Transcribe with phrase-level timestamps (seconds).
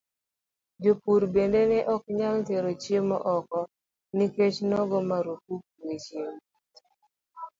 [0.83, 3.59] Jopur bende ne ok nyal tero chiemo oko
[4.17, 6.47] nikech nogo marufuk weche wuoth.